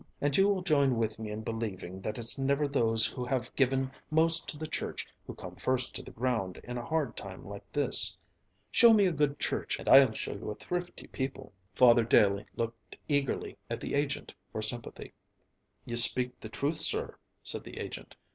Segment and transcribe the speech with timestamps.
[0.19, 3.91] And you will join with me in believing that it's never those who have given
[4.09, 7.71] most to the church who come first to the ground in a hard time like
[7.71, 8.17] this.
[8.71, 12.95] Show me a good church and I'll show you a thrifty people." Father Daley looked
[13.07, 15.13] eagerly at the agent for sympathy.
[15.85, 18.15] "You speak the truth, sir," said the agent.